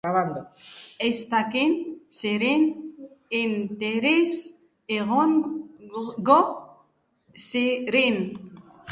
Ez 1.07 1.17
dakit 1.31 1.81
zein 2.21 2.63
interes 3.39 4.31
egongo 4.95 6.39
ziren. 7.49 8.19